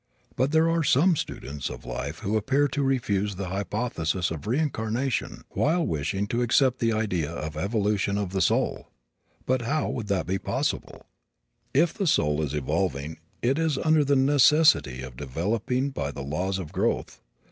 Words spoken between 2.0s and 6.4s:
who appear to refuse the hypothesis of reincarnation while wishing